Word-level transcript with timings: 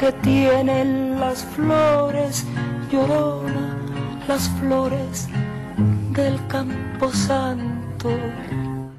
que 0.00 0.12
tienen 0.12 1.20
las 1.20 1.44
flores, 1.44 2.46
llorona, 2.90 3.76
las 4.26 4.48
flores 4.58 5.28
del 6.12 6.40
campo 6.46 7.12
santo. 7.12 8.08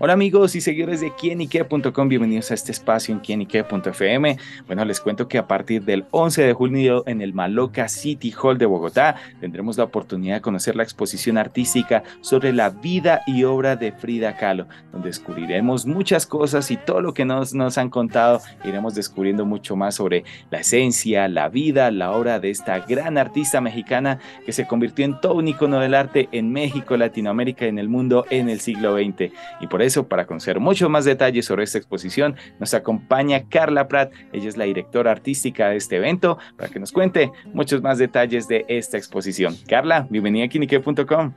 Hola 0.03 0.13
amigos 0.13 0.55
y 0.55 0.61
seguidores 0.61 0.99
de 0.99 1.13
quienique.com, 1.13 2.09
bienvenidos 2.09 2.49
a 2.49 2.55
este 2.55 2.71
espacio 2.71 3.13
en 3.13 3.19
quienique.fm. 3.19 4.35
Bueno, 4.65 4.83
les 4.83 4.99
cuento 4.99 5.27
que 5.27 5.37
a 5.37 5.47
partir 5.47 5.83
del 5.83 6.05
11 6.09 6.41
de 6.41 6.53
junio 6.53 7.03
en 7.05 7.21
el 7.21 7.35
Maloca 7.35 7.87
City 7.87 8.33
Hall 8.41 8.57
de 8.57 8.65
Bogotá 8.65 9.17
tendremos 9.39 9.77
la 9.77 9.83
oportunidad 9.83 10.37
de 10.37 10.41
conocer 10.41 10.75
la 10.75 10.81
exposición 10.81 11.37
artística 11.37 12.01
sobre 12.21 12.51
la 12.51 12.71
vida 12.71 13.21
y 13.27 13.43
obra 13.43 13.75
de 13.75 13.91
Frida 13.91 14.37
Kahlo, 14.37 14.65
donde 14.91 15.09
descubriremos 15.09 15.85
muchas 15.85 16.25
cosas 16.25 16.71
y 16.71 16.77
todo 16.77 17.01
lo 17.01 17.13
que 17.13 17.23
nos, 17.23 17.53
nos 17.53 17.77
han 17.77 17.91
contado, 17.91 18.41
iremos 18.63 18.95
descubriendo 18.95 19.45
mucho 19.45 19.75
más 19.75 19.93
sobre 19.93 20.23
la 20.49 20.61
esencia, 20.61 21.27
la 21.27 21.47
vida, 21.47 21.91
la 21.91 22.09
obra 22.13 22.39
de 22.39 22.49
esta 22.49 22.79
gran 22.79 23.19
artista 23.19 23.61
mexicana 23.61 24.17
que 24.47 24.51
se 24.51 24.65
convirtió 24.65 25.05
en 25.05 25.21
todo 25.21 25.35
un 25.35 25.47
icono 25.47 25.79
del 25.79 25.93
arte 25.93 26.27
en 26.31 26.51
México, 26.51 26.97
Latinoamérica 26.97 27.65
y 27.65 27.69
en 27.69 27.77
el 27.77 27.87
mundo 27.87 28.25
en 28.31 28.49
el 28.49 28.61
siglo 28.61 28.95
XX. 28.95 29.31
Y 29.59 29.67
por 29.67 29.83
eso 29.83 29.90
para 30.07 30.25
conocer 30.25 30.59
muchos 30.59 30.89
más 30.89 31.05
detalles 31.05 31.45
sobre 31.45 31.63
esta 31.63 31.77
exposición, 31.77 32.35
nos 32.59 32.73
acompaña 32.73 33.43
Carla 33.49 33.87
Prat. 33.87 34.11
Ella 34.31 34.49
es 34.49 34.57
la 34.57 34.65
directora 34.65 35.11
artística 35.11 35.69
de 35.69 35.77
este 35.77 35.97
evento, 35.97 36.37
para 36.57 36.69
que 36.69 36.79
nos 36.79 36.91
cuente 36.91 37.31
muchos 37.53 37.81
más 37.81 37.97
detalles 37.97 38.47
de 38.47 38.65
esta 38.67 38.97
exposición. 38.97 39.55
Carla, 39.67 40.07
bienvenida 40.09 40.45
a 40.45 40.47
Kinique.com. 40.47 41.33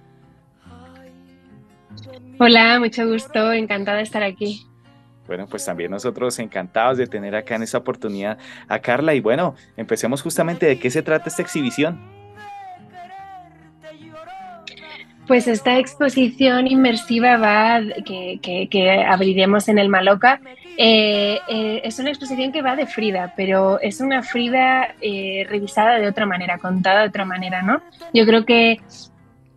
Hola, 2.38 2.80
mucho 2.80 3.06
gusto, 3.06 3.52
encantada 3.52 3.98
de 3.98 4.02
estar 4.02 4.22
aquí. 4.22 4.66
Bueno, 5.26 5.46
pues 5.46 5.64
también 5.64 5.90
nosotros 5.90 6.38
encantados 6.38 6.98
de 6.98 7.06
tener 7.06 7.34
acá 7.34 7.56
en 7.56 7.62
esta 7.62 7.78
oportunidad 7.78 8.38
a 8.68 8.78
Carla 8.80 9.14
y 9.14 9.20
bueno, 9.20 9.54
empecemos 9.76 10.20
justamente 10.22 10.66
de 10.66 10.78
qué 10.78 10.90
se 10.90 11.02
trata 11.02 11.28
esta 11.28 11.42
exhibición. 11.42 12.23
Pues 15.26 15.48
esta 15.48 15.78
exposición 15.78 16.66
inmersiva 16.66 17.38
va 17.38 17.80
que, 18.04 19.06
abriremos 19.08 19.68
en 19.68 19.78
el 19.78 19.88
Maloca 19.88 20.40
eh, 20.76 21.40
eh, 21.48 21.80
es 21.84 21.98
una 21.98 22.10
exposición 22.10 22.52
que 22.52 22.60
va 22.60 22.76
de 22.76 22.86
Frida, 22.86 23.32
pero 23.36 23.80
es 23.80 24.00
una 24.00 24.22
Frida 24.22 24.94
eh, 25.00 25.46
revisada 25.48 25.98
de 25.98 26.08
otra 26.08 26.26
manera, 26.26 26.58
contada 26.58 27.02
de 27.02 27.08
otra 27.08 27.24
manera, 27.24 27.62
¿no? 27.62 27.80
Yo 28.12 28.26
creo 28.26 28.44
que 28.44 28.80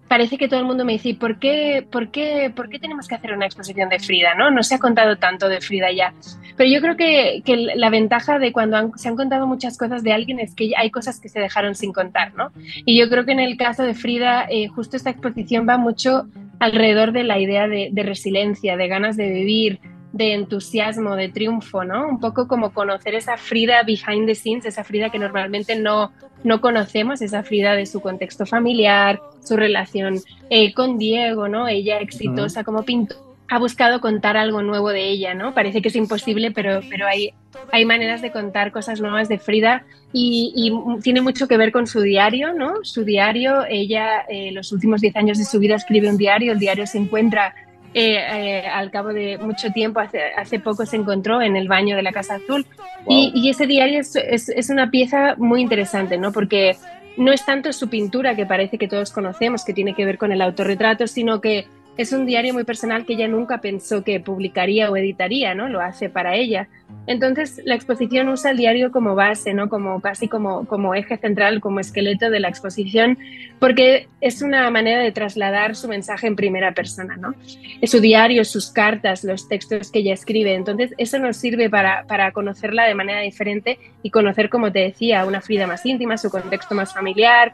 parece 0.08 0.38
que 0.38 0.48
todo 0.48 0.60
el 0.60 0.66
mundo 0.66 0.86
me 0.86 0.94
dice, 0.94 1.14
¿por 1.16 1.40
qué, 1.40 1.86
por 1.90 2.10
qué, 2.10 2.52
por 2.56 2.70
qué 2.70 2.80
tenemos 2.80 3.08
que 3.08 3.16
hacer 3.16 3.34
una 3.34 3.46
exposición 3.46 3.90
de 3.90 4.00
Frida? 4.00 4.36
¿no? 4.36 4.52
no 4.52 4.64
se 4.64 4.76
ha 4.76 4.80
contado 4.80 5.18
tanto 5.18 5.50
de 5.50 5.62
Frida 5.62 5.92
ya. 5.92 6.14
Pero 6.56 6.70
yo 6.70 6.82
creo 6.82 6.96
que, 6.96 7.42
que 7.46 7.58
la 7.76 7.90
ventaja 7.90 8.40
de 8.40 8.52
cuando 8.52 8.92
se 8.96 9.10
han 9.10 9.16
contado 9.16 9.48
muchas 9.48 9.78
cosas 9.78 10.04
de 10.04 10.14
alguien 10.14 10.40
es 10.40 10.56
que 10.56 10.72
hay 10.78 10.90
cosas 10.90 11.20
que 11.20 11.30
se 11.30 11.40
dejaron 11.40 11.76
sin 11.76 11.94
contar. 11.94 12.34
¿no? 12.36 12.52
Y 12.86 12.98
yo 12.98 13.10
creo 13.10 13.26
que 13.26 13.34
en 13.34 13.40
el 13.40 13.58
caso 13.58 13.84
de 13.84 13.94
Frida, 13.94 14.48
eh, 14.50 14.68
justo 14.68 14.98
esta 14.98 15.10
exposición 15.10 15.68
va 15.68 15.78
mucho 15.78 16.28
alrededor 16.60 17.12
de 17.12 17.24
la 17.24 17.40
idea 17.40 17.68
de, 17.68 17.90
de 17.92 18.04
resiliencia, 18.04 18.78
de 18.78 18.88
ganas 18.88 19.18
de 19.18 19.30
vivir, 19.30 19.80
de 20.14 20.34
entusiasmo, 20.34 21.16
de 21.16 21.30
triunfo, 21.30 21.84
¿no? 21.84 22.08
Un 22.08 22.20
poco 22.20 22.48
como 22.48 22.74
conocer 22.74 23.14
esa 23.14 23.38
Frida 23.38 23.84
behind 23.84 24.26
the 24.26 24.36
scenes, 24.36 24.66
esa 24.66 24.84
Frida 24.84 25.10
que 25.10 25.20
normalmente 25.20 25.76
no, 25.76 26.12
no 26.44 26.62
conocemos, 26.62 27.22
esa 27.22 27.44
Frida 27.44 27.74
de 27.74 27.86
su 27.86 28.02
contexto 28.02 28.46
familiar, 28.46 29.22
su 29.44 29.56
relación 29.56 30.22
eh, 30.50 30.74
con 30.74 30.98
Diego, 30.98 31.48
¿no? 31.48 31.68
Ella 31.68 32.00
exitosa 32.00 32.64
como 32.64 32.84
pintora 32.84 33.28
ha 33.50 33.60
buscado 33.60 34.02
contar 34.02 34.36
algo 34.36 34.62
nuevo 34.62 34.90
de 34.90 35.08
ella, 35.08 35.34
¿no? 35.34 35.54
Parece 35.54 35.82
que 35.82 35.88
es 35.88 35.96
imposible, 35.96 36.52
pero, 36.52 36.82
pero 36.90 37.08
hay, 37.08 37.34
hay 37.72 37.86
maneras 37.86 38.22
de 38.22 38.32
contar 38.32 38.72
cosas 38.72 39.00
nuevas 39.00 39.30
de 39.30 39.40
Frida 39.40 39.86
y, 40.12 40.74
tiene 41.02 41.22
mucho 41.22 41.48
que 41.48 41.58
ver 41.58 41.72
con 41.72 41.88
su 41.88 42.02
diario, 42.02 42.54
¿no? 42.54 42.84
Su 42.84 43.04
diario, 43.04 43.64
ella 43.70 44.22
eh, 44.30 44.52
los 44.52 44.72
últimos 44.72 45.02
10 45.02 45.16
años 45.16 45.38
de 45.38 45.46
su 45.46 45.60
vida 45.60 45.76
escribe 45.76 46.10
un 46.10 46.18
diario, 46.18 46.52
el 46.52 46.60
diario 46.60 46.86
se 46.88 46.98
encuentra 46.98 47.54
eh, 48.00 48.62
eh, 48.62 48.68
al 48.68 48.92
cabo 48.92 49.10
de 49.10 49.40
mucho 49.40 49.72
tiempo, 49.72 50.00
hace, 50.00 50.22
hace, 50.38 50.60
poco 50.60 50.86
se 50.86 50.98
encontró 50.98 51.42
en 51.42 51.56
el 51.56 51.68
baño 51.68 51.96
de 51.96 52.04
la 52.04 52.12
Casa 52.12 52.36
Azul. 52.36 52.64
Y, 53.10 53.50
ese 53.50 53.66
diario 53.66 54.02
es, 54.02 54.16
es, 54.16 54.70
una 54.70 54.92
pieza 54.92 55.34
muy 55.38 55.62
interesante, 55.62 56.16
¿no? 56.16 56.32
Porque 56.32 56.78
no 57.18 57.32
es 57.32 57.44
tanto 57.44 57.74
su 57.74 57.90
pintura, 57.90 58.36
que 58.36 58.46
parece 58.46 58.78
que 58.78 58.88
todos 58.88 59.12
conocemos, 59.12 59.66
que 59.66 59.74
tiene 59.74 59.96
que 59.96 60.06
ver 60.06 60.20
con 60.20 60.32
el 60.32 60.44
autorretrato, 60.44 61.08
sino 61.08 61.42
que 61.42 61.66
es 61.98 62.14
un 62.14 62.26
diario 62.26 62.54
muy 62.54 62.64
personal 62.64 63.06
que 63.06 63.14
ella 63.14 63.28
nunca 63.28 63.60
pensó 63.60 64.04
que 64.04 64.20
publicaría 64.20 64.92
o 64.92 64.96
editaría, 64.96 65.56
¿no? 65.56 65.68
Lo 65.68 65.82
hace 65.82 66.10
para 66.10 66.36
ella. 66.36 66.70
Entonces, 67.08 67.62
la 67.66 67.76
exposición 67.76 68.30
usa 68.30 68.52
el 68.52 68.58
diario 68.58 68.92
como 68.92 69.16
base, 69.16 69.54
¿no? 69.54 69.68
Como 69.70 70.00
casi 70.02 70.28
como, 70.28 70.66
como 70.66 70.94
eje 70.94 71.18
central, 71.18 71.60
como 71.60 71.80
esqueleto 71.80 72.30
de 72.30 72.40
la 72.40 72.50
exposición, 72.50 73.18
porque 73.60 74.08
es 74.22 74.42
una 74.42 74.70
manera 74.70 75.02
de 75.02 75.12
trasladar 75.12 75.76
su 75.76 75.88
mensaje 75.88 76.28
en 76.28 76.36
primera 76.36 76.74
persona, 76.74 77.18
¿no? 77.18 77.34
Es 77.82 77.92
su 77.92 78.00
diario, 78.00 78.46
sus 78.46 78.72
cartas, 78.72 79.24
los 79.24 79.48
textos 79.48 79.92
que 79.92 80.00
ella 80.00 80.14
escribe. 80.14 80.54
Entonces, 80.54 80.94
eso 80.98 81.18
nos 81.18 81.38
sirve 81.38 81.70
para, 81.70 82.04
para 82.08 82.32
conocerla 82.32 82.86
de 82.86 82.96
manera 82.96 83.22
diferente 83.22 83.80
y 84.04 84.12
conocer, 84.12 84.50
como 84.50 84.72
te 84.72 84.80
decía, 84.80 85.26
una 85.26 85.42
Frida 85.42 85.66
más 85.66 85.86
íntima, 85.86 86.18
su 86.18 86.30
contexto 86.30 86.76
más 86.76 86.94
familiar, 86.94 87.54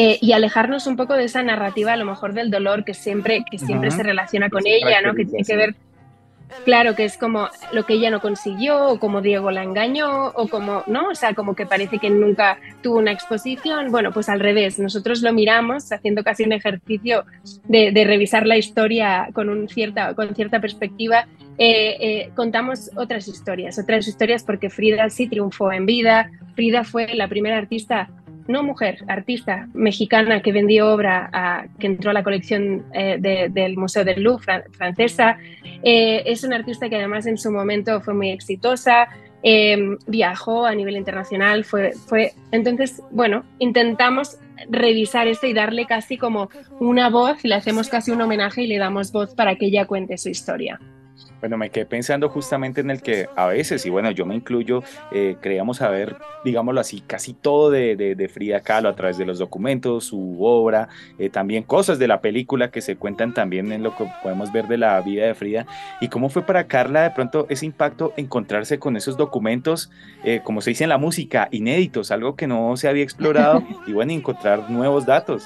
eh, 0.00 0.16
y 0.20 0.30
alejarnos 0.30 0.86
un 0.86 0.94
poco 0.94 1.14
de 1.14 1.24
esa 1.24 1.42
narrativa, 1.42 1.92
a 1.92 1.96
lo 1.96 2.04
mejor 2.04 2.32
del 2.32 2.52
dolor 2.52 2.84
que 2.84 2.94
siempre, 2.94 3.44
que 3.50 3.58
siempre 3.58 3.90
se 3.90 4.04
relaciona 4.04 4.48
con 4.48 4.62
ella, 4.64 5.00
¿no? 5.02 5.12
Que 5.12 5.24
tiene 5.24 5.42
que 5.42 5.56
ver, 5.56 5.74
claro, 6.64 6.94
que 6.94 7.04
es 7.04 7.18
como 7.18 7.48
lo 7.72 7.84
que 7.84 7.94
ella 7.94 8.08
no 8.08 8.20
consiguió, 8.20 8.90
o 8.90 9.00
como 9.00 9.22
Diego 9.22 9.50
la 9.50 9.64
engañó, 9.64 10.28
o 10.28 10.46
como, 10.46 10.84
¿no? 10.86 11.08
O 11.08 11.16
sea, 11.16 11.34
como 11.34 11.56
que 11.56 11.66
parece 11.66 11.98
que 11.98 12.10
nunca 12.10 12.60
tuvo 12.80 12.98
una 12.98 13.10
exposición. 13.10 13.90
Bueno, 13.90 14.12
pues 14.12 14.28
al 14.28 14.38
revés, 14.38 14.78
nosotros 14.78 15.20
lo 15.22 15.32
miramos 15.32 15.90
haciendo 15.90 16.22
casi 16.22 16.44
un 16.44 16.52
ejercicio 16.52 17.24
de, 17.64 17.90
de 17.90 18.04
revisar 18.04 18.46
la 18.46 18.56
historia 18.56 19.30
con, 19.32 19.48
un 19.48 19.68
cierta, 19.68 20.14
con 20.14 20.32
cierta 20.36 20.60
perspectiva. 20.60 21.26
Eh, 21.58 21.96
eh, 21.98 22.30
contamos 22.36 22.88
otras 22.94 23.26
historias, 23.26 23.80
otras 23.80 24.06
historias 24.06 24.44
porque 24.44 24.70
Frida 24.70 25.10
sí 25.10 25.26
triunfó 25.26 25.72
en 25.72 25.86
vida, 25.86 26.30
Frida 26.54 26.84
fue 26.84 27.14
la 27.14 27.26
primera 27.26 27.58
artista 27.58 28.08
no 28.48 28.62
mujer, 28.62 29.04
artista 29.06 29.68
mexicana 29.74 30.42
que 30.42 30.52
vendió 30.52 30.92
obra, 30.92 31.68
que 31.78 31.86
entró 31.86 32.10
a 32.10 32.14
la 32.14 32.24
colección 32.24 32.86
eh, 32.94 33.18
del 33.50 33.76
Museo 33.76 34.04
del 34.04 34.22
Louvre 34.22 34.64
francesa. 34.72 35.38
Eh, 35.82 36.22
es 36.26 36.42
una 36.44 36.56
artista 36.56 36.88
que 36.88 36.96
además 36.96 37.26
en 37.26 37.36
su 37.36 37.52
momento 37.52 38.00
fue 38.00 38.14
muy 38.14 38.30
exitosa, 38.30 39.08
em, 39.42 39.98
viajó 40.06 40.66
a 40.66 40.74
nivel 40.74 40.96
internacional, 40.96 41.64
fue, 41.64 41.92
fue, 41.92 42.32
entonces, 42.50 43.02
bueno, 43.10 43.44
intentamos 43.58 44.38
revisar 44.70 45.28
esto 45.28 45.46
y 45.46 45.52
darle 45.52 45.86
casi 45.86 46.16
como 46.16 46.48
una 46.80 47.10
voz, 47.10 47.44
le 47.44 47.54
hacemos 47.54 47.88
casi 47.88 48.10
un 48.10 48.22
homenaje 48.22 48.62
y 48.62 48.66
le 48.66 48.78
damos 48.78 49.12
voz 49.12 49.34
para 49.34 49.56
que 49.56 49.66
ella 49.66 49.86
cuente 49.86 50.16
su 50.18 50.30
historia. 50.30 50.80
Bueno, 51.40 51.56
me 51.56 51.70
quedé 51.70 51.86
pensando 51.86 52.28
justamente 52.28 52.80
en 52.80 52.90
el 52.90 53.00
que 53.00 53.28
a 53.36 53.46
veces, 53.46 53.86
y 53.86 53.90
bueno, 53.90 54.10
yo 54.10 54.26
me 54.26 54.34
incluyo, 54.34 54.82
eh, 55.12 55.36
creíamos 55.40 55.76
saber, 55.76 56.16
digámoslo 56.44 56.80
así, 56.80 57.00
casi 57.00 57.32
todo 57.32 57.70
de, 57.70 57.94
de, 57.94 58.28
Frida 58.28 58.60
Kahlo 58.60 58.88
a 58.88 58.96
través 58.96 59.18
de 59.18 59.24
los 59.24 59.38
documentos, 59.38 60.04
su 60.04 60.44
obra, 60.44 60.88
eh, 61.18 61.30
también 61.30 61.62
cosas 61.62 62.00
de 62.00 62.08
la 62.08 62.20
película 62.20 62.70
que 62.70 62.80
se 62.80 62.96
cuentan 62.96 63.34
también 63.34 63.70
en 63.70 63.84
lo 63.84 63.96
que 63.96 64.10
podemos 64.22 64.50
ver 64.50 64.66
de 64.66 64.78
la 64.78 65.00
vida 65.00 65.26
de 65.26 65.34
Frida. 65.34 65.66
¿Y 66.00 66.08
cómo 66.08 66.28
fue 66.28 66.42
para 66.42 66.66
Carla 66.66 67.02
de 67.02 67.10
pronto 67.10 67.46
ese 67.48 67.66
impacto 67.66 68.12
encontrarse 68.16 68.80
con 68.80 68.96
esos 68.96 69.16
documentos, 69.16 69.90
eh, 70.24 70.40
como 70.42 70.60
se 70.60 70.70
dice 70.70 70.84
en 70.84 70.90
la 70.90 70.98
música, 70.98 71.48
inéditos, 71.52 72.10
algo 72.10 72.34
que 72.34 72.48
no 72.48 72.76
se 72.76 72.88
había 72.88 73.04
explorado, 73.04 73.62
y 73.86 73.92
bueno, 73.92 74.12
encontrar 74.12 74.68
nuevos 74.70 75.06
datos? 75.06 75.44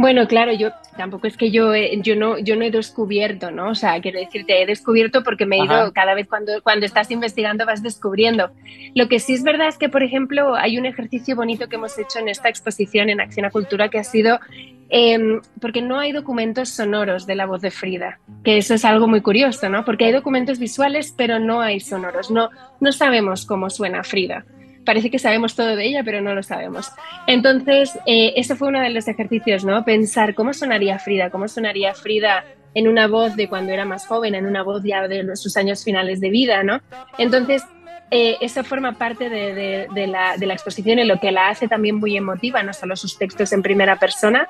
Bueno, 0.00 0.26
claro, 0.26 0.50
yo 0.54 0.70
tampoco 0.96 1.26
es 1.26 1.36
que 1.36 1.50
yo, 1.50 1.74
yo, 1.76 2.16
no, 2.16 2.38
yo 2.38 2.56
no 2.56 2.64
he 2.64 2.70
descubierto, 2.70 3.50
¿no? 3.50 3.68
O 3.68 3.74
sea, 3.74 4.00
quiero 4.00 4.18
decirte, 4.18 4.62
he 4.62 4.64
descubierto 4.64 5.22
porque 5.22 5.44
me 5.44 5.56
he 5.56 5.64
ido, 5.66 5.92
cada 5.92 6.14
vez 6.14 6.26
cuando, 6.26 6.62
cuando 6.62 6.86
estás 6.86 7.10
investigando 7.10 7.66
vas 7.66 7.82
descubriendo. 7.82 8.50
Lo 8.94 9.08
que 9.08 9.20
sí 9.20 9.34
es 9.34 9.42
verdad 9.42 9.68
es 9.68 9.76
que, 9.76 9.90
por 9.90 10.02
ejemplo, 10.02 10.54
hay 10.54 10.78
un 10.78 10.86
ejercicio 10.86 11.36
bonito 11.36 11.68
que 11.68 11.76
hemos 11.76 11.98
hecho 11.98 12.18
en 12.18 12.30
esta 12.30 12.48
exposición 12.48 13.10
en 13.10 13.20
Acción 13.20 13.44
a 13.44 13.50
Cultura 13.50 13.90
que 13.90 13.98
ha 13.98 14.04
sido, 14.04 14.40
em, 14.88 15.42
porque 15.60 15.82
no 15.82 16.00
hay 16.00 16.12
documentos 16.12 16.70
sonoros 16.70 17.26
de 17.26 17.34
la 17.34 17.44
voz 17.44 17.60
de 17.60 17.70
Frida, 17.70 18.20
que 18.42 18.56
eso 18.56 18.72
es 18.72 18.86
algo 18.86 19.06
muy 19.06 19.20
curioso, 19.20 19.68
¿no? 19.68 19.84
Porque 19.84 20.06
hay 20.06 20.12
documentos 20.12 20.58
visuales, 20.58 21.12
pero 21.14 21.38
no 21.38 21.60
hay 21.60 21.78
sonoros, 21.78 22.30
no, 22.30 22.48
no 22.80 22.92
sabemos 22.92 23.44
cómo 23.44 23.68
suena 23.68 24.02
Frida 24.02 24.46
parece 24.90 25.08
que 25.08 25.20
sabemos 25.20 25.54
todo 25.54 25.76
de 25.76 25.86
ella, 25.86 26.02
pero 26.04 26.20
no 26.20 26.34
lo 26.34 26.42
sabemos. 26.42 26.90
Entonces, 27.28 27.96
eh, 28.06 28.32
ese 28.34 28.56
fue 28.56 28.66
uno 28.66 28.80
de 28.80 28.90
los 28.90 29.06
ejercicios, 29.06 29.64
¿no? 29.64 29.84
Pensar 29.84 30.34
cómo 30.34 30.52
sonaría 30.52 30.98
Frida, 30.98 31.30
cómo 31.30 31.46
sonaría 31.46 31.94
Frida 31.94 32.44
en 32.74 32.88
una 32.88 33.06
voz 33.06 33.36
de 33.36 33.48
cuando 33.48 33.70
era 33.72 33.84
más 33.84 34.04
joven, 34.08 34.34
en 34.34 34.46
una 34.46 34.64
voz 34.64 34.82
ya 34.82 35.06
de 35.06 35.36
sus 35.36 35.56
años 35.56 35.84
finales 35.84 36.20
de 36.20 36.30
vida, 36.30 36.64
¿no? 36.64 36.80
Entonces, 37.18 37.62
eh, 38.10 38.36
eso 38.40 38.64
forma 38.64 38.98
parte 38.98 39.28
de, 39.28 40.06
la, 40.08 40.34
exposición 40.34 40.98
y 40.98 41.04
lo 41.04 41.20
que 41.20 41.30
la 41.30 41.48
hace 41.48 41.68
también 41.68 41.96
muy 41.96 42.16
emotiva, 42.16 42.62
no 42.62 42.72
solo 42.72 42.96
sus 42.96 43.16
textos 43.18 43.52
en 43.52 43.62
primera 43.62 43.96
persona, 44.00 44.48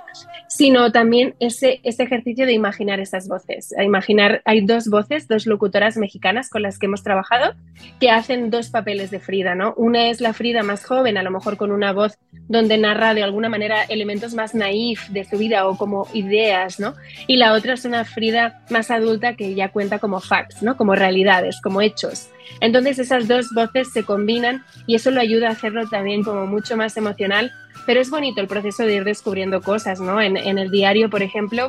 sino 0.49 0.91
también 0.93 1.35
ese, 1.41 1.81
ejercicio 1.83 2.47
de 2.47 2.53
imaginar 2.53 3.01
esas 3.01 3.29
voces. 3.29 3.75
Imaginar, 3.79 4.41
hay 4.47 4.63
dos 4.65 4.89
voces, 4.89 5.29
dos 5.29 5.47
locutoras 5.47 5.99
mexicanas 5.99 6.49
con 6.49 6.63
las 6.63 6.79
que 6.79 6.87
hemos 6.87 7.03
trabajado, 7.03 7.55
que 8.01 8.11
hacen 8.11 8.51
dos 8.51 8.71
papeles 8.71 9.11
de 9.11 9.21
Frida, 9.21 9.55
¿no? 9.55 9.75
Una 9.77 10.09
es 10.09 10.23
la 10.23 10.33
Frida 10.33 10.63
más 10.63 10.85
joven, 10.87 11.19
a 11.19 11.23
lo 11.23 11.31
mejor 11.31 11.59
con 11.59 11.71
una 11.71 11.93
voz 11.93 12.19
donde 12.49 12.79
narra 12.79 13.13
de 13.13 13.23
alguna 13.23 13.49
manera 13.49 13.83
elementos 13.85 14.35
más 14.35 14.55
naif 14.55 15.09
de 15.09 15.25
su 15.25 15.37
vida 15.37 15.69
o 15.69 15.77
como 15.77 16.09
ideas, 16.15 16.81
¿no? 16.81 16.95
Y 17.27 17.37
la 17.37 17.53
otra 17.53 17.75
es 17.75 17.85
una 17.85 18.07
Frida 18.07 18.63
más 18.71 18.91
adulta 18.91 19.37
que 19.37 19.55
ya 19.55 19.69
cuenta 19.69 19.99
como 19.99 20.21
facts, 20.21 20.63
¿no? 20.63 20.79
Como 20.79 20.95
realidades, 20.95 21.61
como 21.61 21.83
hechos. 21.83 22.31
Entonces 22.61 22.99
esas 22.99 23.29
dos 23.29 23.50
voces 23.55 23.93
se 23.93 24.05
combinan 24.05 24.65
y 24.87 24.95
eso 24.95 25.11
lo 25.11 25.21
ayuda 25.21 25.49
a 25.49 25.53
hacerlo 25.53 25.89
también 25.89 26.23
como 26.23 26.47
mucho 26.47 26.77
más 26.77 26.97
emocional, 26.97 27.53
pero 27.87 28.01
es 28.01 28.11
bonito 28.11 28.41
el 28.41 28.49
proceso 28.49 28.85
de 28.85 28.97
ir 28.97 29.05
descubriendo 29.05 29.61
cosas, 29.61 30.01
¿no? 30.01 30.21
En, 30.21 30.37
el 30.37 30.71
diario, 30.71 31.11
por 31.11 31.23
ejemplo, 31.23 31.69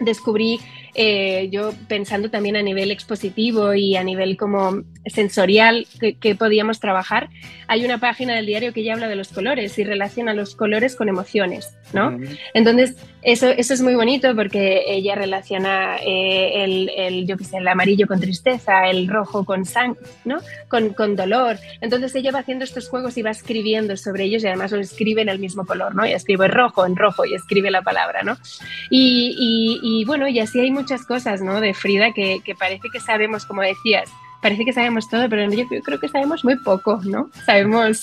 descubrí 0.00 0.60
eh, 0.98 1.48
yo 1.50 1.72
pensando 1.88 2.30
también 2.30 2.56
a 2.56 2.62
nivel 2.62 2.90
expositivo 2.90 3.74
y 3.74 3.96
a 3.96 4.02
nivel 4.02 4.38
como 4.38 4.82
sensorial 5.04 5.86
que, 6.20 6.34
podíamos 6.34 6.80
trabajar, 6.80 7.28
hay 7.68 7.84
una 7.84 7.98
página 7.98 8.34
del 8.34 8.46
diario 8.46 8.72
que 8.72 8.82
ya 8.82 8.94
habla 8.94 9.06
de 9.06 9.14
los 9.14 9.28
colores 9.28 9.78
y 9.78 9.84
relaciona 9.84 10.32
los 10.32 10.56
colores 10.56 10.96
con 10.96 11.08
emociones, 11.08 11.76
¿no? 11.92 12.18
Entonces, 12.54 12.96
eso, 13.22 13.48
eso 13.48 13.74
es 13.74 13.82
muy 13.82 13.94
bonito 13.94 14.34
porque 14.34 14.84
ella 14.86 15.14
relaciona 15.14 15.96
eh, 15.98 16.64
el, 16.64 16.90
el, 16.96 17.26
yo 17.26 17.36
qué 17.36 17.44
sé, 17.44 17.58
el 17.58 17.68
amarillo 17.68 18.06
con 18.06 18.20
tristeza, 18.20 18.88
el 18.88 19.06
rojo 19.06 19.44
con 19.44 19.64
sangre, 19.66 20.00
¿no? 20.24 20.38
Con, 20.68 20.94
con, 20.94 21.14
dolor. 21.14 21.58
Entonces, 21.80 22.14
ella 22.14 22.32
va 22.32 22.40
haciendo 22.40 22.64
estos 22.64 22.88
juegos 22.88 23.18
y 23.18 23.22
va 23.22 23.30
escribiendo 23.30 23.96
sobre 23.96 24.24
ellos 24.24 24.42
y 24.44 24.46
además 24.46 24.72
lo 24.72 24.80
escribe 24.80 25.22
en 25.22 25.28
el 25.28 25.38
mismo 25.38 25.66
color, 25.66 25.94
¿no? 25.94 26.06
Y 26.06 26.12
escribe 26.12 26.48
rojo 26.48 26.86
en 26.86 26.96
rojo 26.96 27.24
y 27.24 27.34
escribe 27.34 27.70
la 27.70 27.82
palabra, 27.82 28.22
¿no? 28.22 28.36
Y, 28.90 29.34
y, 29.38 30.00
y 30.00 30.04
bueno, 30.04 30.26
y 30.28 30.38
así 30.38 30.60
hay 30.60 30.70
muchos 30.70 30.85
muchas 30.86 31.04
cosas, 31.04 31.42
¿no? 31.42 31.60
De 31.60 31.74
Frida 31.74 32.12
que, 32.12 32.40
parece 32.56 32.88
que 32.92 33.00
sabemos, 33.00 33.44
como 33.44 33.60
decías, 33.60 34.08
parece 34.40 34.64
que 34.64 34.72
sabemos 34.72 35.08
todo, 35.08 35.28
pero 35.28 35.50
yo 35.50 35.66
creo 35.82 35.98
que 35.98 36.08
sabemos 36.08 36.44
muy 36.44 36.54
poco, 36.60 37.00
¿no? 37.04 37.28
Sabemos. 37.44 38.02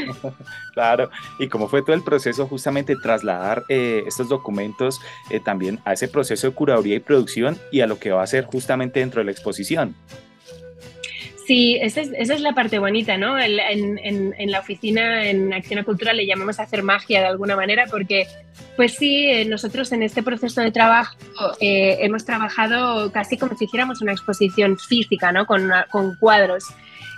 claro, 0.74 1.10
y 1.40 1.48
cómo 1.48 1.68
fue 1.68 1.82
todo 1.82 1.96
el 1.96 2.04
proceso 2.04 2.46
justamente 2.46 2.94
trasladar 2.94 3.64
eh, 3.68 4.04
estos 4.06 4.28
documentos 4.28 5.00
eh, 5.28 5.40
también 5.40 5.80
a 5.84 5.94
ese 5.94 6.06
proceso 6.06 6.46
de 6.46 6.54
curaduría 6.54 6.94
y 6.94 7.00
producción 7.00 7.58
y 7.72 7.80
a 7.80 7.88
lo 7.88 7.98
que 7.98 8.12
va 8.12 8.22
a 8.22 8.26
ser 8.28 8.44
justamente 8.44 9.00
dentro 9.00 9.20
de 9.20 9.24
la 9.24 9.32
exposición. 9.32 9.96
Sí, 11.48 11.76
esa 11.82 12.00
es, 12.00 12.40
la 12.40 12.52
parte 12.52 12.78
bonita, 12.78 13.18
¿no? 13.18 13.36
En, 13.40 14.50
la 14.52 14.60
oficina, 14.60 15.28
en 15.28 15.52
Acción 15.52 15.82
Cultura, 15.82 16.12
le 16.12 16.26
llamamos 16.26 16.60
a 16.60 16.62
hacer 16.62 16.84
magia 16.84 17.20
de 17.20 17.26
alguna 17.26 17.56
manera, 17.56 17.86
porque, 17.90 18.28
pues 18.76 18.94
sí, 18.94 19.26
eh, 19.26 19.44
nosotros 19.44 19.92
en 19.92 20.02
este 20.02 20.22
proceso 20.22 20.60
de 20.60 20.72
trabajo 20.72 21.16
eh, 21.60 21.98
hemos 22.00 22.24
trabajado 22.24 23.10
casi 23.12 23.38
como 23.38 23.56
si 23.56 23.66
hiciéramos 23.66 24.02
una 24.02 24.12
exposición 24.12 24.78
física, 24.78 25.32
¿no? 25.32 25.46
Con, 25.46 25.70
con 25.90 26.16
cuadros. 26.16 26.64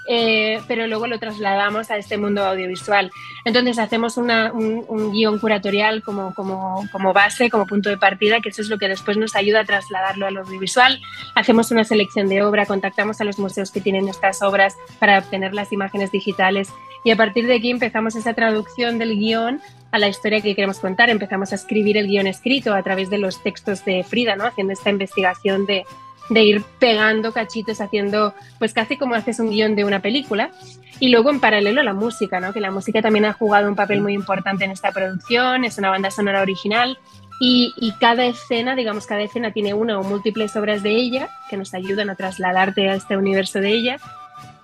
Eh, 0.08 0.60
pero 0.68 0.86
luego 0.86 1.06
lo 1.08 1.18
trasladamos 1.18 1.90
a 1.90 1.96
este 1.96 2.16
mundo 2.16 2.44
audiovisual. 2.44 3.10
Entonces 3.44 3.78
hacemos 3.78 4.16
un, 4.16 5.12
guion 5.12 5.38
curatorial 5.38 6.02
como, 6.02 6.32
como, 6.34 6.86
como, 6.92 7.12
base, 7.12 7.50
como 7.50 7.66
punto 7.66 7.88
de 7.88 7.98
partida, 7.98 8.40
que 8.40 8.50
eso 8.50 8.62
es 8.62 8.68
lo 8.68 8.78
que 8.78 8.88
después 8.88 9.16
nos 9.16 9.34
ayuda 9.34 9.60
a 9.60 9.64
trasladarlo 9.64 10.26
al 10.26 10.36
audiovisual. 10.36 11.00
Hacemos 11.34 11.70
una 11.70 11.84
selección 11.84 12.28
de 12.28 12.42
obra, 12.42 12.66
contactamos 12.66 13.20
a 13.20 13.24
los 13.24 13.38
museos 13.38 13.70
que 13.70 13.80
tienen 13.80 14.08
estas 14.08 14.42
obras 14.42 14.76
para 15.00 15.18
obtener 15.18 15.54
las 15.54 15.72
imágenes 15.72 16.12
digitales 16.12 16.68
y 17.06 17.12
a 17.12 17.16
partir 17.16 17.46
de 17.46 17.54
aquí 17.54 17.70
empezamos 17.70 18.16
esa 18.16 18.34
traducción 18.34 18.98
del 18.98 19.16
guion 19.16 19.60
a 19.92 19.98
la 20.00 20.08
historia 20.08 20.40
que 20.40 20.56
queremos 20.56 20.80
contar. 20.80 21.08
Empezamos 21.08 21.52
a 21.52 21.54
escribir 21.54 21.96
el 21.96 22.08
guion 22.08 22.26
escrito 22.26 22.74
a 22.74 22.82
través 22.82 23.10
de 23.10 23.18
los 23.18 23.40
textos 23.44 23.84
de 23.84 24.02
Frida, 24.02 24.34
¿no? 24.34 24.44
haciendo 24.44 24.72
esta 24.72 24.90
investigación 24.90 25.66
de, 25.66 25.84
ir 26.30 26.64
pegando 26.80 27.32
cachitos, 27.32 27.80
haciendo 27.80 28.34
pues 28.58 28.74
casi 28.74 28.96
como 28.96 29.14
haces 29.14 29.38
un 29.38 29.50
guion 29.50 29.76
de 29.76 29.84
una 29.84 30.02
película. 30.02 30.50
Y 30.98 31.10
luego 31.10 31.30
en 31.30 31.38
paralelo 31.38 31.84
la 31.84 31.94
música, 31.94 32.40
¿no? 32.40 32.52
que 32.52 32.58
la 32.58 32.72
música 32.72 33.00
también 33.00 33.24
ha 33.26 33.32
jugado 33.32 33.68
un 33.68 33.76
papel 33.76 34.00
muy 34.00 34.12
importante 34.12 34.64
en 34.64 34.72
esta 34.72 34.90
producción, 34.90 35.64
es 35.64 35.78
una 35.78 35.90
banda 35.90 36.10
sonora 36.10 36.42
original 36.42 36.98
y, 37.38 37.92
cada 38.00 38.24
escena, 38.24 38.74
digamos, 38.74 39.06
cada 39.06 39.22
escena 39.22 39.52
tiene 39.52 39.74
una 39.74 40.00
o 40.00 40.02
múltiples 40.02 40.56
obras 40.56 40.82
de 40.82 40.90
ella 40.90 41.28
que 41.48 41.56
nos 41.56 41.72
ayudan 41.72 42.10
a 42.10 42.16
trasladarte 42.16 42.88
a 42.90 42.94
este 42.94 43.16
universo 43.16 43.60
de 43.60 43.68
ella 43.68 43.98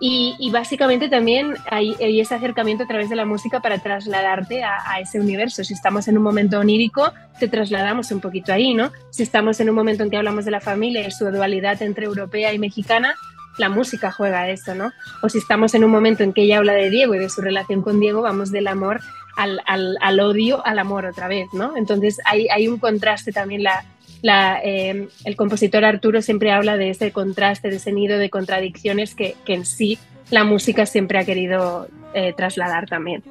y, 0.05 0.51
básicamente 0.51 1.09
también 1.09 1.55
hay, 1.71 1.95
ese 2.01 2.35
acercamiento 2.35 2.83
a 2.83 2.89
través 2.89 3.09
de 3.09 3.15
la 3.15 3.25
música 3.25 3.61
para 3.61 3.79
trasladarte 3.79 4.65
a, 4.65 4.99
ese 5.01 5.21
universo. 5.21 5.63
Si 5.63 5.75
estamos 5.75 6.09
en 6.09 6.19
un 6.19 6.25
momento 6.25 6.59
onírico, 6.59 7.13
te 7.39 7.47
trasladamos 7.47 8.11
un 8.11 8.21
poquito 8.21 8.53
ahí, 8.53 8.75
¿no? 8.75 8.91
Si 9.11 9.23
estamos 9.23 9.61
en 9.61 9.71
un 9.71 9.77
momento 9.77 10.03
en 10.03 10.11
que 10.11 10.17
hablamos 10.17 10.45
de 10.45 10.51
la 10.51 10.61
familia 10.61 11.07
y 11.07 11.13
su 11.13 11.31
dualidad 11.31 11.81
entre 11.83 12.07
europea 12.07 12.53
y 12.53 12.59
mexicana, 12.59 13.15
la 13.59 13.69
música 13.69 14.11
juega 14.11 14.49
eso, 14.49 14.75
¿no? 14.75 14.91
O 15.23 15.29
si 15.29 15.39
estamos 15.39 15.73
en 15.75 15.85
un 15.85 15.93
momento 15.93 16.25
en 16.25 16.33
que 16.33 16.43
ella 16.43 16.59
habla 16.59 16.73
de 16.73 16.91
Diego 16.91 17.15
y 17.15 17.21
de 17.21 17.29
su 17.29 17.41
relación 17.41 17.81
con 17.81 18.01
Diego, 18.01 18.23
vamos 18.23 18.51
del 18.51 18.67
amor 18.67 19.01
al, 19.37 19.61
al, 19.67 19.97
al 20.01 20.19
odio 20.19 20.67
al 20.67 20.81
amor 20.81 21.07
otra 21.07 21.29
vez, 21.29 21.47
¿no? 21.53 21.77
Entonces 21.77 22.19
hay, 22.25 22.49
hay 22.49 22.67
un 22.67 22.81
contraste 22.81 23.31
también 23.31 23.63
la, 23.63 23.85
Em, 24.23 25.09
el 25.25 25.37
compositor 25.37 25.85
Arturo 25.85 26.23
siempre 26.23 26.53
habla 26.53 26.77
de 26.77 26.91
ese 26.91 27.11
contraste, 27.11 27.71
de 27.71 27.77
ese 27.77 27.93
nido 27.93 28.19
de 28.19 28.31
contradicciones 28.31 29.15
que, 29.15 29.35
en 29.47 29.65
sí 29.65 29.99
la 30.31 30.45
música 30.45 30.87
siempre 30.87 31.19
ha 31.19 31.25
querido 31.25 31.89
eh, 32.15 32.33
trasladar 32.37 32.89
también. 32.89 33.23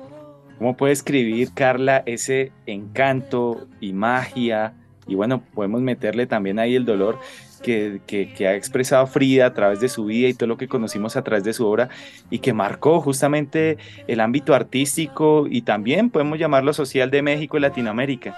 ¿Cómo 0.57 0.77
puede 0.77 0.93
escribir 0.93 1.53
Carla 1.53 2.03
ese 2.05 2.51
encanto 2.67 3.67
y 3.79 3.93
magia? 3.93 4.73
Y 5.07 5.15
bueno, 5.15 5.41
podemos 5.55 5.81
meterle 5.81 6.27
también 6.27 6.59
ahí 6.59 6.75
el 6.75 6.85
dolor 6.85 7.17
que, 7.63 8.01
que, 8.05 8.47
ha 8.47 8.55
expresado 8.55 9.07
Frida 9.07 9.47
a 9.47 9.53
través 9.53 9.79
de 9.79 9.89
su 9.89 10.05
vida 10.05 10.27
y 10.27 10.33
todo 10.33 10.47
lo 10.47 10.57
que 10.57 10.67
conocimos 10.67 11.15
a 11.15 11.23
través 11.23 11.43
de 11.43 11.53
su 11.53 11.65
obra 11.65 11.89
y 12.29 12.39
que 12.39 12.53
marcó 12.53 13.01
justamente 13.01 13.77
el 14.07 14.19
ámbito 14.19 14.53
artístico 14.53 15.47
y 15.49 15.61
también 15.61 16.09
podemos 16.09 16.37
llamarlo 16.37 16.73
social 16.73 17.09
de 17.09 17.21
México 17.21 17.57
y 17.57 17.61
Latinoamérica. 17.61 18.37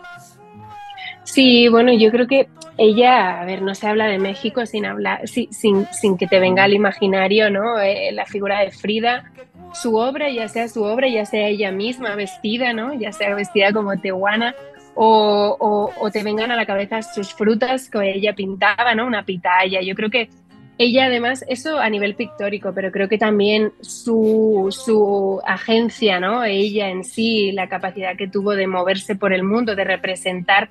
Sí, 1.24 1.68
bueno, 1.70 1.94
yo 1.94 2.12
creo 2.12 2.28
que 2.28 2.50
ella, 2.78 3.42
a 3.42 3.46
ver, 3.46 3.62
no 3.62 3.76
se 3.76 3.88
habla 3.88 4.08
de 4.08 4.20
México 4.20 4.66
sin 4.66 4.86
hablar, 4.86 5.28
sin, 5.28 5.52
sin, 5.54 6.18
que 6.18 6.28
te 6.28 6.40
venga 6.40 6.64
al 6.64 6.74
imaginario, 6.74 7.50
¿no? 7.50 7.80
Eh, 7.80 8.12
la 8.12 8.26
figura 8.26 8.60
de 8.60 8.72
Frida, 8.72 9.32
su 9.74 9.96
obra, 9.96 10.30
ya 10.30 10.48
sea 10.48 10.68
su 10.68 10.84
obra, 10.84 11.08
ya 11.08 11.26
sea 11.26 11.48
ella 11.48 11.72
misma 11.72 12.16
vestida, 12.16 12.74
¿no? 12.74 12.94
Ya 12.94 13.12
sea 13.12 13.34
vestida 13.36 13.72
como 13.72 13.98
tehuana, 14.00 14.56
o, 14.96 15.90
o, 16.00 16.12
te 16.12 16.24
vengan 16.24 16.52
a 16.52 16.56
la 16.56 16.66
cabeza 16.66 17.02
sus 17.02 17.34
frutas 17.34 17.90
que 17.90 18.12
ella 18.12 18.34
pintaba, 18.34 18.94
¿no? 18.94 19.08
Una 19.08 19.24
pitaya. 19.24 19.82
Yo 19.82 19.96
creo 19.96 20.10
que 20.10 20.30
ella 20.78 21.06
además, 21.06 21.46
eso 21.48 21.78
a 21.80 21.90
nivel 21.90 22.16
pictórico, 22.16 22.74
pero 22.74 22.92
creo 22.92 23.08
que 23.08 23.20
también 23.20 23.74
su, 23.82 24.68
su, 24.72 25.40
agencia, 25.46 26.20
¿no? 26.20 26.44
Ella 26.44 26.90
en 26.90 27.04
sí, 27.04 27.52
la 27.52 27.70
capacidad 27.70 28.16
que 28.18 28.28
tuvo 28.28 28.56
de 28.56 28.66
moverse 28.66 29.16
por 29.16 29.34
el 29.34 29.44
mundo, 29.44 29.76
de 29.76 29.84
representar 29.84 30.70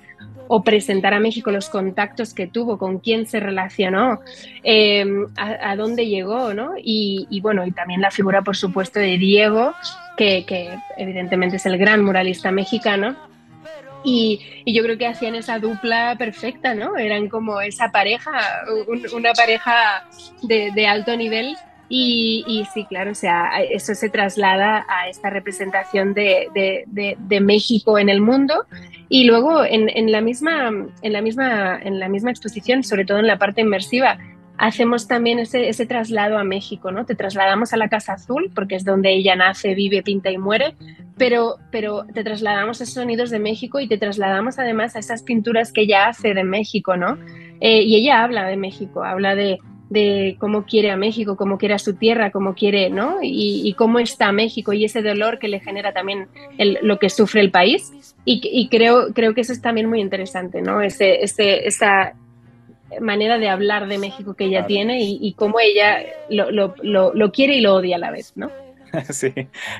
o 0.49 0.61
presentar 0.61 1.13
a 1.13 1.21
México 1.21 1.51
los 1.51 1.69
contactos 1.69 2.33
que 2.33 2.47
tuvo, 2.47 2.77
con 2.77 2.99
quién 2.99 3.25
se 3.27 3.39
relacionó, 3.39 4.19
em, 4.63 5.27
a, 5.37 5.75
dónde 5.77 6.05
llegó, 6.07 6.53
¿no? 6.53 6.73
Y, 6.77 7.39
bueno, 7.41 7.65
y 7.65 7.71
también 7.71 8.01
la 8.01 8.11
figura, 8.11 8.41
por 8.41 8.57
supuesto, 8.57 8.99
de 8.99 9.17
Diego, 9.17 9.73
que, 10.17 10.45
que 10.45 10.77
evidentemente 10.97 11.55
es 11.55 11.65
el 11.65 11.77
gran 11.77 12.03
muralista 12.03 12.51
mexicano, 12.51 13.15
y, 14.03 14.39
yo 14.65 14.83
creo 14.83 14.97
que 14.97 15.07
hacían 15.07 15.35
esa 15.35 15.59
dupla 15.59 16.15
perfecta, 16.17 16.73
¿no? 16.73 16.97
Eran 16.97 17.29
como 17.29 17.61
esa 17.61 17.91
pareja, 17.91 18.31
una 19.13 19.33
pareja 19.33 20.07
de, 20.41 20.87
alto 20.87 21.15
nivel. 21.15 21.55
Y, 21.89 22.65
sí, 22.73 22.85
claro, 22.85 23.11
o 23.11 23.15
sea, 23.15 23.61
eso 23.69 23.93
se 23.93 24.09
traslada 24.09 24.85
a 24.87 25.09
esta 25.09 25.29
representación 25.29 26.13
de, 26.13 27.39
México 27.41 27.99
en 27.99 28.09
el 28.09 28.21
mundo. 28.21 28.65
Y 29.09 29.25
luego 29.25 29.63
en, 29.63 30.11
la 30.11 30.21
misma, 30.21 30.71
en, 31.01 31.13
la 31.13 31.21
misma, 31.21 31.79
en 31.81 31.99
la 31.99 32.09
misma 32.09 32.31
exposición, 32.31 32.83
sobre 32.83 33.05
todo 33.05 33.19
en 33.19 33.27
la 33.27 33.37
parte 33.37 33.61
inmersiva, 33.61 34.17
hacemos 34.57 35.07
también 35.07 35.39
ese, 35.39 35.67
ese, 35.69 35.85
traslado 35.85 36.37
a 36.37 36.43
México, 36.43 36.91
¿no? 36.91 37.05
Te 37.05 37.15
trasladamos 37.15 37.73
a 37.73 37.77
la 37.77 37.89
Casa 37.89 38.13
Azul, 38.13 38.51
porque 38.53 38.75
es 38.75 38.85
donde 38.85 39.13
ella 39.13 39.35
nace, 39.35 39.73
vive, 39.75 40.03
pinta 40.03 40.31
y 40.31 40.37
muere, 40.37 40.75
pero, 41.17 41.57
pero 41.71 42.05
te 42.13 42.23
trasladamos 42.23 42.79
a 42.79 42.83
esos 42.83 42.95
sonidos 42.95 43.29
de 43.29 43.39
México 43.39 43.79
y 43.79 43.87
te 43.87 43.97
trasladamos 43.97 44.59
además 44.59 44.95
a 44.95 44.99
esas 44.99 45.23
pinturas 45.23 45.71
que 45.71 45.81
ella 45.81 46.07
hace 46.07 46.33
de 46.33 46.43
México, 46.43 46.97
¿no? 46.97 47.17
Eh, 47.59 47.83
y 47.83 47.95
ella 47.95 48.23
habla 48.23 48.45
de 48.45 48.57
México, 48.57 49.03
habla 49.03 49.35
de, 49.35 49.59
de, 49.89 50.35
cómo 50.39 50.65
quiere 50.65 50.91
a 50.91 50.97
México, 50.97 51.35
cómo 51.35 51.57
quiere 51.57 51.75
a 51.75 51.79
su 51.79 51.95
tierra, 51.95 52.31
cómo 52.31 52.55
quiere, 52.55 52.89
¿no? 52.89 53.19
Y, 53.21 53.73
cómo 53.77 53.99
está 53.99 54.31
México 54.31 54.73
y 54.73 54.85
ese 54.85 55.01
dolor 55.01 55.39
que 55.39 55.47
le 55.47 55.59
genera 55.59 55.93
también 55.93 56.27
lo 56.57 56.99
que 56.99 57.09
sufre 57.09 57.41
el 57.41 57.51
país. 57.51 57.91
Y, 58.25 58.41
y, 58.43 58.67
creo, 58.69 59.13
creo 59.13 59.33
que 59.33 59.41
eso 59.41 59.53
es 59.53 59.61
también 59.61 59.87
muy 59.87 60.01
interesante, 60.01 60.61
¿no? 60.61 60.81
Ese, 60.81 61.23
ese, 61.23 61.67
esa, 61.67 62.13
manera 63.01 63.37
de 63.37 63.49
hablar 63.49 63.87
de 63.87 63.97
México 63.97 64.33
que 64.35 64.45
ella 64.45 64.65
tiene 64.65 64.99
y, 65.01 65.33
cómo 65.33 65.59
ella 65.59 66.03
lo, 66.29 66.51
lo, 66.51 67.13
lo, 67.13 67.31
quiere 67.31 67.55
y 67.55 67.61
lo 67.61 67.75
odia 67.75 67.97
a 67.97 67.99
la 67.99 68.11
vez, 68.11 68.33
¿no? 68.35 68.51
Sí, 69.09 69.33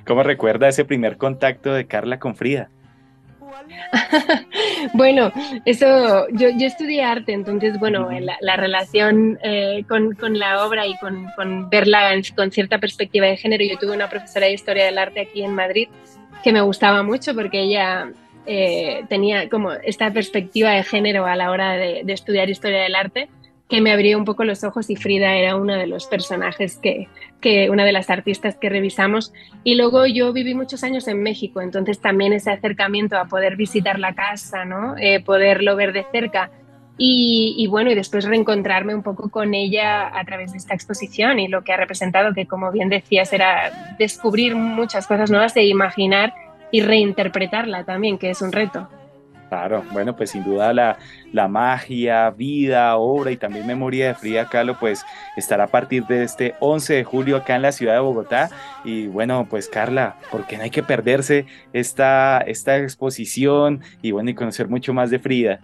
¿cómo 0.05 0.24
recuerda 0.24 0.67
ese 0.67 0.86
primer 0.86 1.17
contacto 1.17 1.74
de 1.74 1.86
Carla 1.86 2.20
con 2.20 2.36
Frida? 2.36 2.70
bueno, 4.93 5.32
eso, 5.65 6.27
yo, 6.32 6.50
yo, 6.58 6.67
estudié 6.67 7.03
arte, 7.03 7.34
entonces, 7.34 7.79
bueno, 7.79 8.10
la, 8.41 8.55
relación 8.58 9.39
eh, 9.43 9.86
con, 9.88 10.15
con, 10.15 10.38
la 10.38 10.65
obra 10.65 10.86
y 10.86 10.98
con, 10.98 11.27
con, 11.36 11.70
verla 11.70 12.12
con 12.36 12.51
cierta 12.51 12.79
perspectiva 12.79 13.27
de 13.27 13.38
género, 13.38 13.63
yo 13.63 13.77
tuve 13.77 13.96
una 13.96 14.10
profesora 14.10 14.48
de 14.48 14.53
historia 14.53 14.86
del 14.86 14.98
arte 14.98 15.22
aquí 15.22 15.43
en 15.43 15.53
Madrid 15.53 15.88
que 16.43 16.51
me 16.51 16.62
gustaba 16.62 17.03
mucho 17.03 17.34
porque 17.34 17.62
ella 17.62 18.12
eh, 18.46 19.06
tenía 19.10 19.50
como 19.50 19.72
esta 19.72 20.12
perspectiva 20.12 20.72
de 20.72 20.84
género 20.84 21.26
a 21.26 21.36
la 21.36 21.52
hora 21.52 21.74
de, 21.74 22.04
estudiar 22.08 22.50
historia 22.50 22.82
del 22.82 22.96
arte 22.96 23.30
que 23.70 23.82
me 23.82 23.92
abrió 23.92 24.18
un 24.18 24.26
poco 24.26 24.44
los 24.44 24.64
ojos 24.64 24.90
y 24.90 24.96
Frida 24.96 25.36
era 25.36 25.56
uno 25.56 25.74
de 25.74 25.88
los 25.88 26.06
personajes 26.06 26.76
que, 26.78 27.08
que, 27.42 27.70
una 27.70 27.86
de 27.86 27.92
las 27.92 28.10
artistas 28.10 28.56
que 28.56 28.70
revisamos. 28.70 29.34
Y 29.64 29.76
luego 29.76 30.06
yo 30.06 30.32
viví 30.34 30.54
muchos 30.54 30.84
años 30.84 31.08
en 31.08 31.24
México, 31.24 31.62
entonces 31.62 32.00
también 32.00 32.34
ese 32.34 32.52
acercamiento 32.52 33.18
a 33.18 33.26
poder 33.26 33.56
visitar 33.56 33.98
la 33.98 34.14
casa, 34.14 34.66
¿no? 34.66 34.96
Eh, 34.98 35.22
poderlo 35.22 35.76
ver 35.76 35.94
de 35.94 36.06
cerca. 36.12 36.52
Y, 36.98 37.56
y, 37.58 37.66
bueno, 37.66 37.90
y 37.90 37.96
después 37.96 38.26
reencontrarme 38.26 38.94
un 38.94 39.02
poco 39.02 39.32
con 39.32 39.56
ella 39.56 40.08
a 40.16 40.24
través 40.26 40.52
de 40.52 40.60
esta 40.60 40.76
exposición 40.76 41.40
y 41.40 41.48
lo 41.48 41.64
que 41.64 41.74
ha 41.74 41.78
representado, 41.78 42.34
que 42.36 42.46
como 42.46 42.72
bien 42.72 42.90
decías, 42.90 43.34
era 43.34 43.96
descubrir 43.98 44.56
muchas 44.56 45.08
cosas 45.08 45.32
nuevas 45.32 45.58
e 45.58 45.66
imaginar 45.66 46.34
y 46.74 46.82
reinterpretarla 46.82 47.86
también, 47.86 48.18
que 48.18 48.32
es 48.32 48.42
un 48.42 48.51
reto. 48.51 48.89
Claro, 49.48 49.84
bueno, 49.92 50.15
pues 50.15 50.32
sin 50.32 50.44
duda 50.44 50.74
la, 50.74 50.98
la, 51.32 51.48
magia, 51.48 52.32
vida, 52.32 52.98
obra 52.98 53.30
y 53.30 53.38
también 53.38 53.68
memoria 53.68 54.08
de 54.08 54.15
Frida 54.15 54.50
Kahlo, 54.50 54.80
pues 54.80 55.06
estará 55.38 55.65
a 55.65 55.68
partir 55.68 56.08
de 56.08 56.24
este 56.24 56.56
11 56.60 56.96
de 56.96 57.03
julio 57.03 57.38
acá 57.38 57.56
en 57.56 57.62
la 57.62 57.72
ciudad 57.72 57.94
de 57.94 58.00
Bogotá. 58.00 58.50
Y 58.84 59.06
bueno, 59.06 59.46
pues 59.48 59.70
Carla, 59.70 60.15
porque 60.32 60.58
no 60.58 60.63
hay 60.63 60.72
que 60.72 60.82
perderse 60.82 61.46
esta, 61.72 62.39
esta 62.39 62.80
exposición 62.80 63.82
y 64.01 64.10
bueno, 64.10 64.32
y 64.32 64.34
conocer 64.34 64.68
mucho 64.68 64.92
más 64.96 65.12
de 65.12 65.20
Frida? 65.20 65.60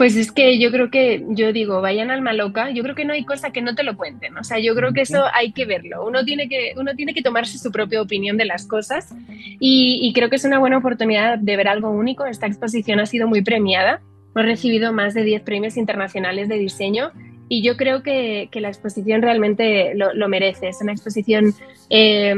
Pues 0.00 0.16
es 0.16 0.32
que 0.32 0.58
yo 0.58 0.70
creo 0.70 0.90
que, 0.90 1.26
yo 1.28 1.52
digo, 1.52 1.82
vayan 1.82 2.10
al 2.10 2.22
Maloca, 2.22 2.70
yo 2.70 2.82
creo 2.82 2.94
que 2.94 3.04
no 3.04 3.12
hay 3.12 3.26
cosa 3.26 3.50
que 3.50 3.60
no 3.60 3.74
te 3.74 3.82
lo 3.82 3.98
cuenten, 3.98 4.34
o 4.38 4.42
sea, 4.42 4.58
yo 4.58 4.74
creo 4.74 4.94
que 4.94 5.02
eso 5.02 5.24
hay 5.34 5.52
que 5.52 5.66
verlo, 5.66 6.06
uno 6.06 6.24
tiene 6.24 6.48
que, 6.48 6.72
uno 6.78 6.94
tiene 6.94 7.12
que 7.12 7.20
tomarse 7.20 7.58
su 7.58 7.70
propia 7.70 8.00
opinión 8.00 8.38
de 8.38 8.46
las 8.46 8.66
cosas 8.66 9.14
y, 9.28 10.10
creo 10.14 10.30
que 10.30 10.36
es 10.36 10.44
una 10.46 10.58
buena 10.58 10.78
oportunidad 10.78 11.36
de 11.36 11.54
ver 11.54 11.68
algo 11.68 11.90
único, 11.90 12.24
esta 12.24 12.46
exposición 12.46 12.98
ha 12.98 13.04
sido 13.04 13.28
muy 13.28 13.42
premiada, 13.42 14.00
hemos 14.34 14.46
recibido 14.46 14.90
más 14.94 15.12
de 15.12 15.22
10 15.22 15.42
premios 15.42 15.76
internacionales 15.76 16.48
de 16.48 16.56
diseño 16.56 17.12
y 17.50 17.62
yo 17.62 17.76
creo 17.76 18.02
que, 18.02 18.48
que 18.50 18.62
la 18.62 18.68
exposición 18.68 19.20
realmente 19.20 19.94
lo, 19.96 20.14
lo, 20.14 20.30
merece, 20.30 20.68
es 20.68 20.78
una 20.80 20.92
exposición... 20.92 21.52
Eh, 21.90 22.34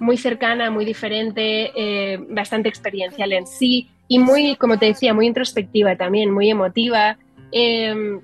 muy 0.00 0.16
cercana, 0.16 0.72
muy 0.72 0.84
diferente, 0.84 1.70
eh, 1.76 2.18
bastante 2.28 2.68
experiencial 2.68 3.32
en 3.32 3.46
sí 3.46 3.88
y 4.08 4.18
muy, 4.18 4.56
como 4.56 4.78
te 4.78 4.86
decía, 4.86 5.14
muy 5.14 5.26
introspectiva 5.26 5.96
también, 5.96 6.30
muy 6.30 6.50
emotiva. 6.50 7.18
Em, 7.52 8.20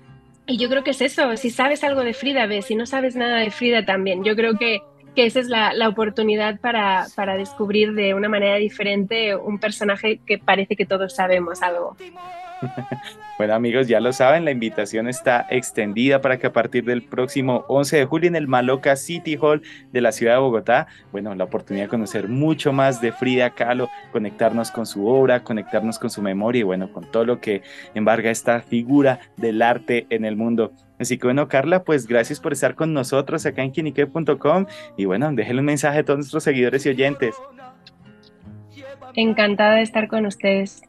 y 0.47 0.57
yo 0.57 0.69
creo 0.69 0.85
que 0.85 0.91
es 0.91 1.01
eso, 1.01 1.37
si 1.37 1.51
sabes 1.51 1.85
algo 1.85 2.03
de 2.03 2.13
Frida, 2.13 2.47
ves, 2.47 2.67
si 2.67 2.75
no 2.75 2.87
sabes 2.87 3.17
nada 3.17 3.39
de 3.39 3.51
Frida 3.51 3.85
también, 3.85 4.25
yo 4.25 4.35
creo 4.35 4.57
que, 4.59 4.81
que 5.15 5.27
esa 5.27 5.41
es 5.41 5.49
la, 5.49 5.73
la 5.73 5.89
oportunidad 5.89 6.61
para, 6.61 7.07
para, 7.15 7.37
descubrir 7.37 7.95
de 7.95 8.15
una 8.15 8.29
manera 8.29 8.57
diferente 8.57 9.35
un 9.35 9.59
personaje 9.59 10.21
que 10.27 10.39
parece 10.39 10.77
que 10.77 10.87
todos 10.87 11.15
sabemos 11.15 11.63
algo. 11.63 11.97
Bueno 13.41 13.55
amigos, 13.55 13.89
ya 13.89 14.01
lo 14.01 14.13
saben, 14.13 14.45
la 14.45 14.51
invitación 14.51 15.09
está 15.09 15.47
extendida 15.49 16.21
para 16.21 16.39
que 16.39 16.49
a 16.49 16.53
partir 16.53 16.85
del 16.85 17.03
próximo 17.03 17.65
11 17.69 17.97
de 17.97 18.05
julio 18.05 18.29
en 18.29 18.37
el 18.37 18.47
Maloca 18.47 18.97
City 18.97 19.39
Hall 19.41 19.63
de 19.93 20.03
la 20.03 20.13
ciudad 20.13 20.35
de 20.35 20.41
Bogotá, 20.41 20.89
bueno, 21.11 21.35
la 21.35 21.45
oportunidad 21.45 21.87
de 21.87 21.89
conocer 21.89 22.29
mucho 22.29 22.75
más 22.75 23.01
de 23.01 23.13
Frida 23.13 23.49
Kahlo, 23.55 23.89
conectarnos 24.13 24.71
con 24.71 24.85
su 24.85 25.07
obra, 25.07 25.43
conectarnos 25.43 25.99
con 25.99 26.11
su 26.11 26.21
memoria 26.21 26.61
y 26.61 26.65
bueno, 26.65 26.93
con 26.93 27.11
todo 27.11 27.25
lo 27.25 27.41
que 27.41 27.63
embarga 27.95 28.31
esta 28.31 28.61
figura 28.61 29.21
del 29.39 29.63
arte 29.63 30.07
en 30.11 30.27
el 30.27 30.37
mundo. 30.37 30.75
Así 31.01 31.19
que 31.19 31.27
bueno, 31.27 31.49
Carla, 31.49 31.83
pues 31.83 32.07
gracias 32.07 32.39
por 32.39 32.53
estar 32.53 32.75
con 32.75 32.93
nosotros 32.93 33.47
acá 33.47 33.63
en 33.63 33.73
quinique.com 33.73 34.67
y 34.97 35.07
bueno, 35.07 35.33
déjenle 35.33 35.61
un 35.61 35.67
mensaje 35.67 36.01
a 36.01 36.05
todos 36.05 36.19
nuestros 36.19 36.45
seguidores 36.45 36.85
y 36.85 36.91
oyentes. 36.91 37.35
Encantada 39.15 39.77
de 39.77 39.83
estar 39.83 40.07
con 40.09 40.27
ustedes. 40.27 40.83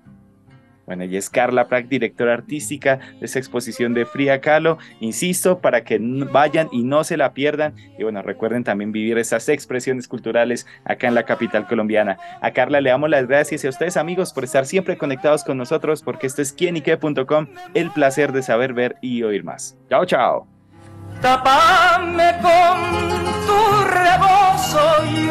Bueno, 0.92 1.06
y 1.06 1.16
es 1.16 1.30
Carla 1.30 1.70
Prack, 1.70 1.88
directora 1.88 2.34
artística 2.34 3.00
de 3.18 3.26
esa 3.26 3.40
exposición 3.40 3.94
de 3.94 4.06
Fría 4.06 4.42
Kahlo. 4.42 4.78
Insisto, 5.00 5.60
para 5.60 5.86
que 5.86 5.98
vayan 6.02 6.68
y 6.74 6.84
no 6.84 7.06
se 7.06 7.16
la 7.16 7.34
pierdan. 7.34 7.76
Y 7.98 8.04
bueno, 8.04 8.22
recuerden 8.22 8.66
también 8.66 8.92
vivir 8.92 9.18
esas 9.18 9.48
expresiones 9.48 10.10
culturales 10.10 10.68
acá 10.84 11.08
en 11.08 11.16
la 11.16 11.24
capital 11.24 11.66
colombiana. 11.66 12.18
A 12.42 12.52
Carla 12.52 12.82
le 12.82 12.90
damos 12.90 13.10
las 13.10 13.26
gracias 13.26 13.64
y 13.64 13.68
a 13.68 13.70
ustedes, 13.70 13.96
amigos, 13.96 14.34
por 14.34 14.44
estar 14.44 14.66
siempre 14.66 14.98
conectados 14.98 15.46
con 15.46 15.58
nosotros, 15.58 16.02
porque 16.02 16.28
esto 16.28 16.42
es 16.42 16.52
quienique.com, 16.52 17.48
el 17.74 17.90
placer 17.92 18.34
de 18.34 18.44
saber, 18.44 18.74
ver 18.74 18.98
y 19.00 19.24
oír 19.24 19.46
más. 19.46 19.78
Chao, 19.90 20.06
chao. 20.06 20.46
Tapame 21.22 22.34
con 22.42 23.32
tu 23.48 23.86
rebozo 23.94 25.06
y 25.10 25.30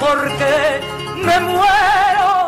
porque 0.00 0.80
me 1.24 1.38
muero 1.38 2.39